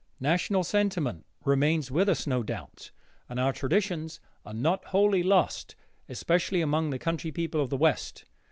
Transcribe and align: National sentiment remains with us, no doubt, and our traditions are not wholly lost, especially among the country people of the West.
National 0.19 0.63
sentiment 0.63 1.27
remains 1.45 1.91
with 1.91 2.09
us, 2.09 2.25
no 2.25 2.41
doubt, 2.41 2.89
and 3.29 3.39
our 3.39 3.53
traditions 3.53 4.19
are 4.43 4.51
not 4.55 4.85
wholly 4.85 5.21
lost, 5.21 5.75
especially 6.09 6.59
among 6.63 6.89
the 6.89 6.97
country 6.97 7.31
people 7.31 7.61
of 7.61 7.69
the 7.69 7.77
West. 7.77 8.25